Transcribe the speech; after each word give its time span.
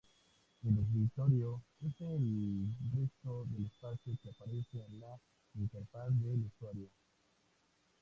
El 0.67 0.79
escritorio 0.79 1.61
es 1.79 2.01
el 2.01 2.69
resto 2.91 3.45
del 3.49 3.67
espacio 3.67 4.17
que 4.23 4.29
aparece 4.31 4.83
en 4.83 4.99
la 4.99 5.15
interfaz 5.53 6.09
del 6.19 6.43
usuario. 6.43 6.89